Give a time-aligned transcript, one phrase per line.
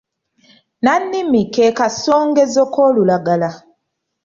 [0.79, 3.49] Nnannimi ke kasongezo k’olulagala.